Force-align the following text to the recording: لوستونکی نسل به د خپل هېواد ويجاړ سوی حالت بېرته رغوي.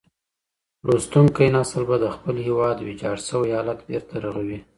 لوستونکی 0.85 1.47
نسل 1.55 1.83
به 1.89 1.97
د 2.03 2.05
خپل 2.15 2.35
هېواد 2.47 2.77
ويجاړ 2.81 3.17
سوی 3.29 3.49
حالت 3.57 3.79
بېرته 3.89 4.13
رغوي. 4.25 4.59